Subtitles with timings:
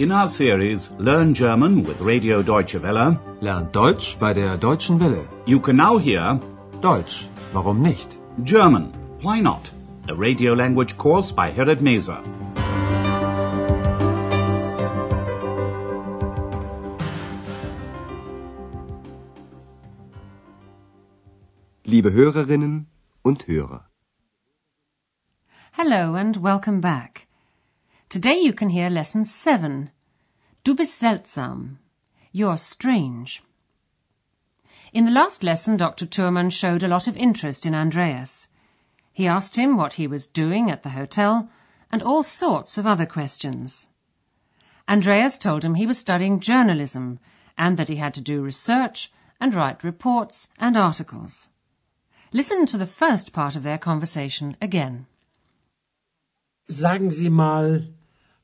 [0.00, 5.28] In our series Learn German with Radio Deutsche Welle, Lernt Deutsch bei der Deutschen Welle.
[5.44, 6.40] you can now hear
[6.80, 8.16] Deutsch, warum nicht?
[8.44, 9.70] German, Why Not?
[10.08, 12.16] A radio language course by Herrad Meese.
[21.84, 22.86] Liebe Hörerinnen
[23.22, 23.84] und Hörer.
[25.72, 27.26] Hello and welcome back.
[28.10, 29.92] Today you can hear lesson 7.
[30.64, 31.78] Du bist seltsam.
[32.32, 33.40] You're strange.
[34.92, 36.06] In the last lesson, Dr.
[36.06, 38.48] Thürmann showed a lot of interest in Andreas.
[39.12, 41.50] He asked him what he was doing at the hotel
[41.92, 43.86] and all sorts of other questions.
[44.88, 47.20] Andreas told him he was studying journalism
[47.56, 51.48] and that he had to do research and write reports and articles.
[52.32, 55.06] Listen to the first part of their conversation again.
[56.68, 57.82] Sagen Sie mal,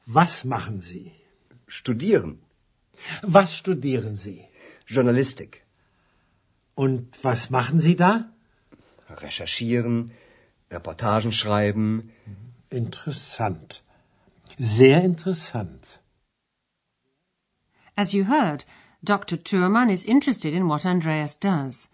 [0.06, 1.12] was machen Sie?
[1.66, 2.38] Studieren.
[3.22, 4.44] Was studieren Sie?
[4.86, 5.62] Journalistik.
[6.74, 8.30] Und was machen Sie da?
[9.08, 10.12] Recherchieren.
[10.70, 12.12] Reportagen schreiben.
[12.70, 13.82] Interessant.
[14.58, 16.00] Sehr interessant.
[17.96, 18.64] As you heard,
[19.02, 19.36] Dr.
[19.38, 21.88] Thürmann is interested in what Andreas does.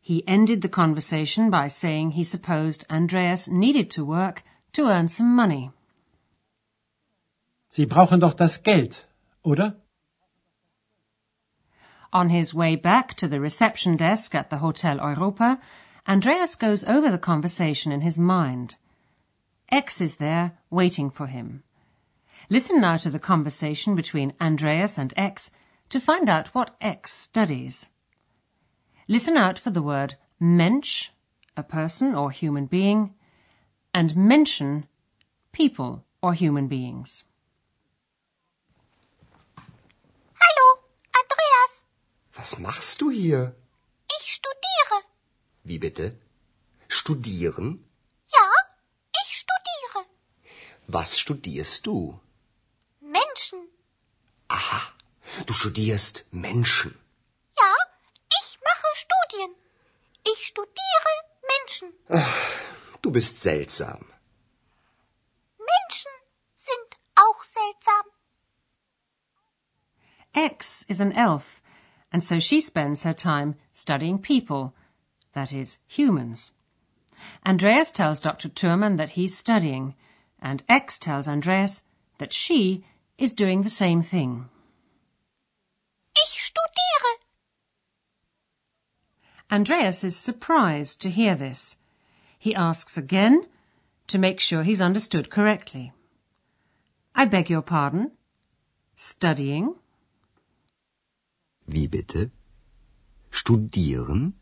[0.00, 5.34] He ended the conversation by saying he supposed Andreas needed to work to earn some
[5.34, 5.70] money.
[7.70, 9.06] Sie brauchen doch das Geld,
[9.42, 9.76] oder?
[12.12, 15.60] On his way back to the reception desk at the Hotel Europa,
[16.06, 18.76] Andreas goes over the conversation in his mind.
[19.68, 21.62] Ex is there, waiting for him.
[22.48, 25.50] Listen now to the conversation between Andreas and Ex
[25.90, 27.90] to find out what Ex studies.
[29.06, 31.10] Listen out for the word Mensch,
[31.58, 33.14] a person or human being,
[33.92, 34.84] and Menschen,
[35.52, 37.24] people or human beings.
[42.38, 43.54] Was machst du hier?
[44.16, 44.96] Ich studiere.
[45.64, 46.06] Wie bitte?
[46.86, 47.68] Studieren?
[48.36, 48.48] Ja,
[49.20, 50.00] ich studiere.
[50.86, 52.20] Was studierst du?
[53.00, 53.60] Menschen.
[54.46, 54.80] Aha,
[55.46, 56.92] du studierst Menschen.
[57.60, 57.72] Ja,
[58.40, 59.50] ich mache Studien.
[60.32, 61.12] Ich studiere
[61.52, 61.88] Menschen.
[63.02, 64.00] Du bist seltsam.
[65.72, 66.14] Menschen
[66.54, 68.04] sind auch seltsam.
[70.34, 71.60] X is an elf,
[72.12, 74.74] and so she spends her time studying people,
[75.34, 76.52] that is, humans.
[77.44, 78.48] Andreas tells Dr.
[78.48, 79.94] Thürmann that he's studying,
[80.40, 81.82] and Ex tells Andreas
[82.18, 82.84] that she
[83.18, 84.48] is doing the same thing.
[86.16, 87.14] Ich studiere.
[89.50, 91.76] Andreas is surprised to hear this.
[92.38, 93.46] He asks again
[94.06, 95.92] to make sure he's understood correctly.
[97.14, 98.12] I beg your pardon?
[98.94, 99.74] Studying?
[101.68, 102.30] Wie bitte?
[103.30, 104.32] Studieren?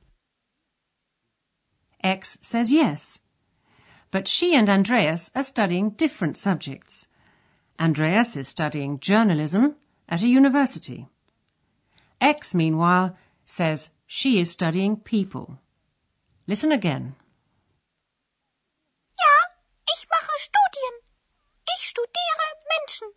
[2.01, 3.19] Ex says yes.
[4.13, 7.09] But she and Andreas are studying different subjects.
[7.81, 9.75] Andreas is studying journalism
[10.09, 11.09] at a university.
[12.21, 15.59] Ex, meanwhile, says she is studying people.
[16.47, 17.17] Listen again.
[19.19, 19.35] Ja,
[19.89, 20.95] ich mache Studien.
[21.75, 23.09] Ich studiere Menschen.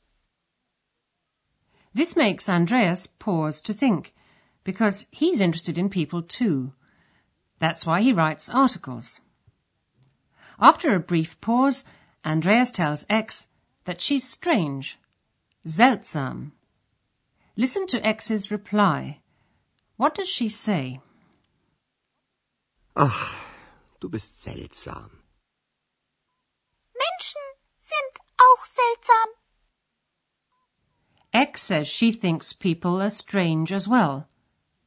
[2.09, 4.15] This makes Andreas pause to think,
[4.63, 6.73] because he's interested in people too.
[7.59, 9.19] That's why he writes articles.
[10.59, 11.85] After a brief pause,
[12.25, 13.45] Andreas tells Ex
[13.85, 14.97] that she's strange,
[15.67, 16.53] seltsam.
[17.55, 19.19] Listen to Ex's reply.
[19.97, 21.01] What does she say?
[22.95, 23.35] Ach,
[23.99, 25.11] du bist seltsam.
[26.95, 27.45] Menschen
[27.77, 29.38] sind auch seltsam.
[31.33, 34.27] Ex says she thinks people are strange as well.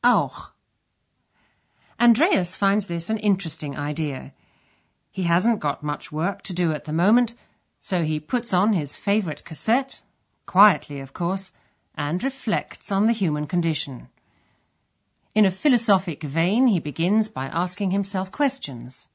[0.03, 0.53] Auch.
[2.01, 4.33] Andreas finds this an interesting idea.
[5.11, 7.35] He hasn't got much work to do at the moment,
[7.79, 10.03] so he puts on his favourite cassette,
[10.47, 11.53] quietly of course,
[11.95, 14.09] and reflects on the human condition.
[15.35, 19.09] In a philosophic vein, he begins by asking himself questions.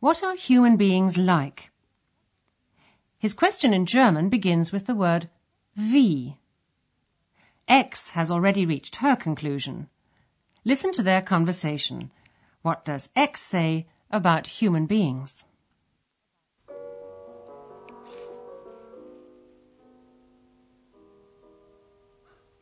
[0.00, 1.70] What are human beings like?
[3.18, 5.28] His question in German begins with the word
[5.76, 6.38] wie.
[7.68, 9.88] Ex has already reached her conclusion.
[10.64, 12.10] Listen to their conversation.
[12.62, 15.44] What does Ex say about human beings?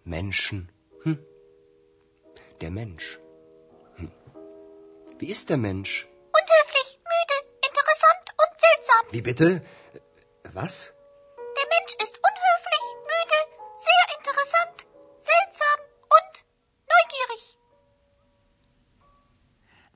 [0.05, 0.69] Menschen.
[1.05, 1.19] Hm.
[2.61, 3.19] Der Mensch.
[3.97, 4.11] Hm.
[5.19, 6.07] Wie ist der Mensch?
[6.41, 7.39] Unhöflich, müde,
[7.69, 9.05] interessant und seltsam.
[9.13, 9.63] Wie bitte?
[10.53, 10.93] Was?
[11.59, 12.56] Der Mensch ist unhöflich,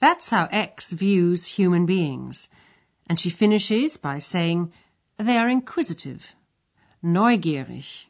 [0.00, 2.48] That's how Ex views human beings.
[3.06, 4.72] And she finishes by saying
[5.18, 6.34] they are inquisitive,
[7.02, 8.06] neugierig.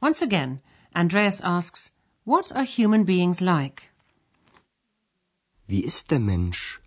[0.00, 0.60] Once again,
[0.96, 1.90] Andreas asks,
[2.24, 3.90] what are human beings like?
[5.68, 6.78] Wie ist der Mensch?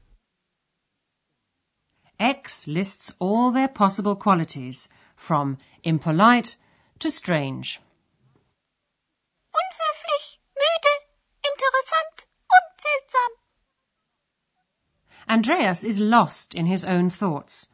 [2.19, 6.57] Ex lists all their possible qualities, from impolite
[6.99, 7.79] to strange.
[15.29, 17.69] Andreas is lost in his own thoughts.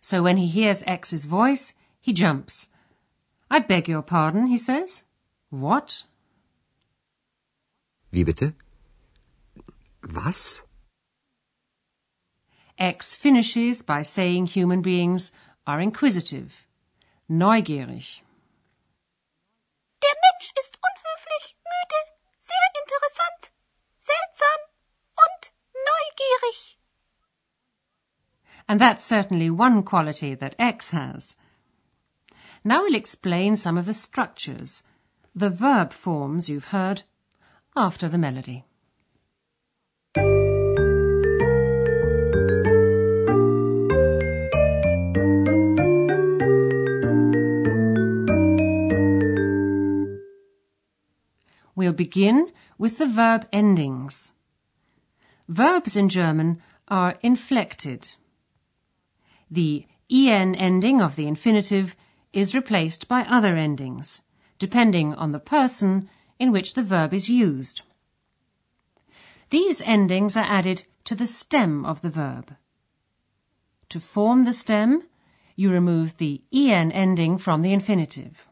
[0.00, 2.68] So when he hears Ex's voice, he jumps.
[3.50, 5.04] I beg your pardon, he says.
[5.50, 6.04] What?
[8.10, 8.54] Wie bitte?
[10.02, 10.62] Was?
[12.78, 15.32] Ex finishes by saying human beings
[15.66, 16.66] are inquisitive,
[17.28, 18.22] neugierig.
[20.00, 22.00] Der Mensch ist unhöflich, müde,
[22.40, 23.52] sehr interessant,
[23.98, 24.60] seltsam
[25.16, 26.77] und neugierig.
[28.68, 31.36] And that's certainly one quality that Ex has.
[32.64, 34.82] Now we'll explain some of the structures,
[35.34, 37.02] the verb forms you've heard,
[37.74, 38.64] after the melody.
[51.74, 54.32] We'll begin with the verb endings.
[55.48, 58.16] Verbs in German are inflected.
[59.50, 61.96] The en ending of the infinitive
[62.32, 64.22] is replaced by other endings,
[64.58, 66.08] depending on the person
[66.38, 67.82] in which the verb is used.
[69.50, 72.54] These endings are added to the stem of the verb.
[73.88, 75.04] To form the stem,
[75.56, 78.46] you remove the en ending from the infinitive.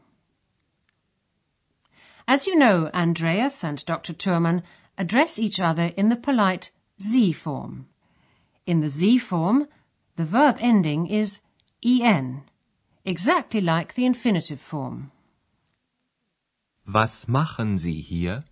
[2.27, 4.13] As you know, Andreas and Dr.
[4.13, 4.63] Thürmann
[4.97, 7.87] address each other in the polite Sie form.
[8.65, 9.67] In the Sie form,
[10.17, 11.41] the verb ending is
[11.83, 12.43] en,
[13.05, 15.11] exactly like the infinitive form.
[16.87, 18.43] Was machen Sie hier?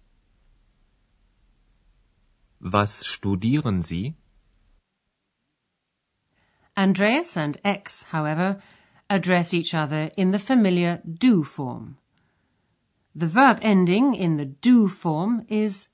[2.61, 4.15] Was studieren Sie?
[6.77, 8.61] Andreas and Ex, however,
[9.09, 11.97] address each other in the familiar du form.
[13.15, 15.87] The verb ending in the du form is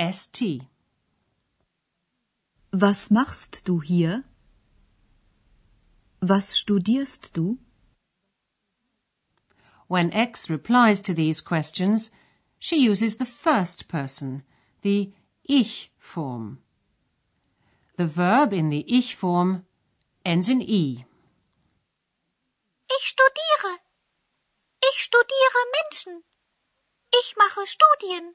[0.00, 0.62] st.
[2.72, 4.24] Was machst du hier?
[6.24, 7.58] Was studierst du?
[9.88, 12.12] When Ex replies to these questions,
[12.60, 14.44] she uses the first person,
[14.82, 16.62] the ich form.
[17.96, 19.66] The verb in the ich form
[20.24, 21.04] ends in i.
[22.88, 23.80] Ich studiere.
[24.80, 26.22] Ich studiere Menschen.
[27.12, 28.34] Ich mache Studien.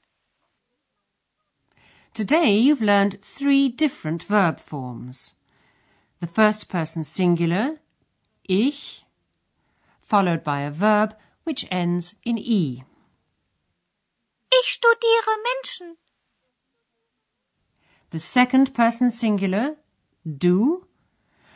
[2.13, 5.35] Today you've learned three different verb forms.
[6.19, 7.79] The first person singular,
[8.43, 9.05] ich,
[9.99, 12.83] followed by a verb which ends in e.
[14.51, 15.97] Ich studiere Menschen.
[18.09, 19.75] The second person singular,
[20.25, 20.87] du,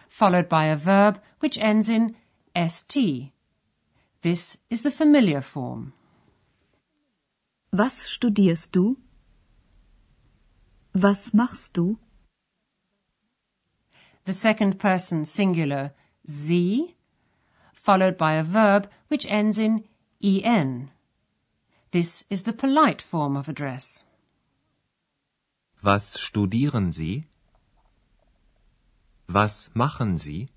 [0.10, 2.15] followed by a verb which ends in
[2.56, 3.32] st.
[4.22, 5.94] This is the familiar form.
[7.74, 8.98] Was studierst du?
[10.94, 11.98] Was machst du?
[14.25, 15.94] The second person singular,
[16.25, 16.96] sie,
[17.74, 19.84] followed by a verb which ends in
[20.22, 20.92] en.
[21.92, 24.06] This is the polite form of address.
[25.84, 27.25] Was studieren Sie?
[29.28, 30.50] Was machen Sie?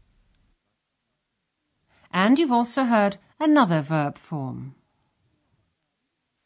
[2.13, 4.75] And you've also heard another verb form.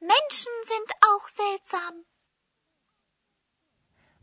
[0.01, 2.05] Menschen sind auch seltsam.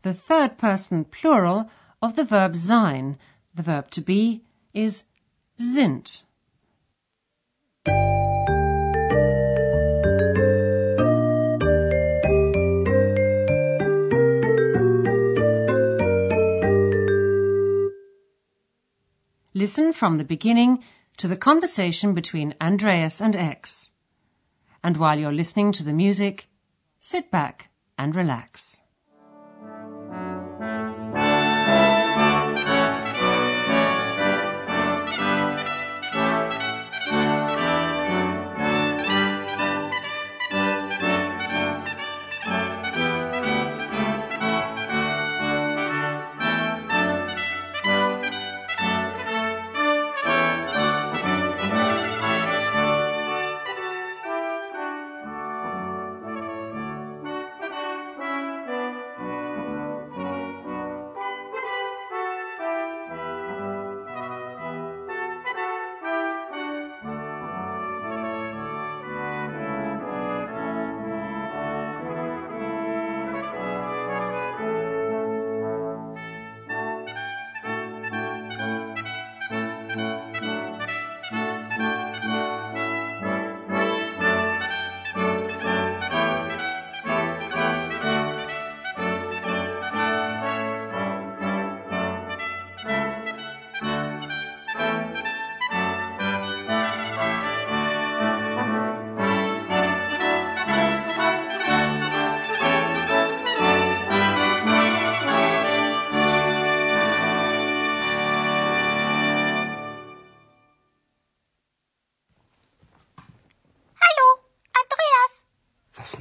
[0.02, 1.70] The third person plural
[2.02, 3.18] of the verb sein,
[3.54, 4.42] the verb to be,
[4.74, 5.04] is
[5.58, 6.22] sind.
[19.54, 20.84] Listen from the beginning
[21.16, 23.88] to the conversation between Andreas and Ex.
[24.84, 26.48] And while you're listening to the music,
[27.00, 28.82] sit back and relax.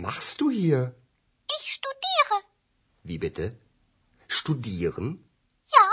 [0.05, 0.81] Machst du hier?
[1.57, 2.38] Ich studiere.
[3.09, 3.45] Wie bitte?
[4.27, 5.07] Studieren?
[5.77, 5.88] Ja,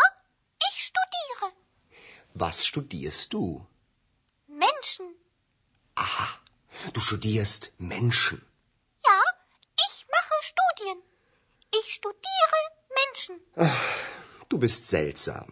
[0.68, 1.46] ich studiere.
[2.34, 3.66] Was studierst du?
[4.64, 5.06] Menschen.
[6.94, 8.38] Du studierst Menschen.
[9.08, 9.18] Ja,
[9.86, 10.98] ich mache Studien.
[11.78, 12.60] Ich studiere
[13.00, 13.36] Menschen.
[14.48, 15.48] Du bist seltsam.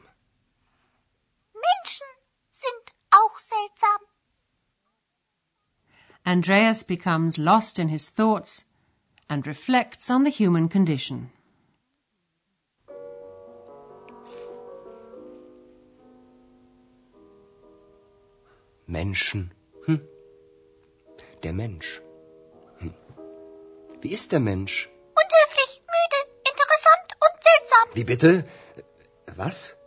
[6.31, 8.67] Andreas becomes lost in his thoughts
[9.29, 11.31] and reflects on the human condition.
[18.87, 19.51] Menschen.
[19.87, 20.01] Hm.
[21.43, 22.01] Der Mensch.
[22.79, 22.95] Hm.
[24.01, 24.89] Wie ist der Mensch?
[25.23, 26.21] Unhöflich, müde,
[26.53, 27.87] interessant und seltsam.
[27.95, 28.45] Wie bitte?
[29.37, 29.80] Was?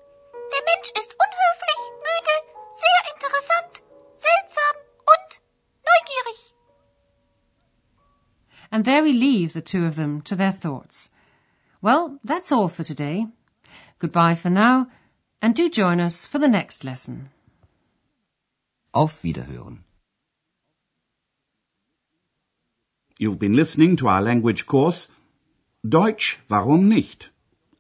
[8.74, 11.12] And there we leave the two of them to their thoughts.
[11.80, 13.28] Well, that's all for today.
[14.00, 14.88] Goodbye for now,
[15.44, 17.30] and do join us for the next lesson.
[18.92, 19.84] Auf Wiederhören.
[23.20, 25.08] You've been listening to our language course
[25.88, 27.30] Deutsch, warum nicht?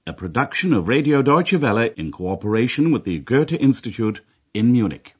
[0.05, 4.21] A production of Radio Deutsche Welle in cooperation with the Goethe Institute
[4.53, 5.15] in Munich.